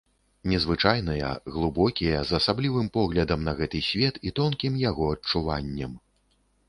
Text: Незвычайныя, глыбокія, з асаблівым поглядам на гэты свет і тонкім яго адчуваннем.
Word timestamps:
Незвычайныя, 0.51 1.27
глыбокія, 1.57 2.23
з 2.29 2.35
асаблівым 2.39 2.87
поглядам 2.95 3.45
на 3.51 3.55
гэты 3.59 3.83
свет 3.89 4.15
і 4.29 4.35
тонкім 4.41 4.73
яго 4.89 5.03
адчуваннем. 5.17 5.93